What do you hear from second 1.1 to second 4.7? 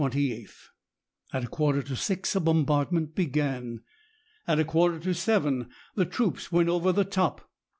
At a quarter to six a bombardment began. At a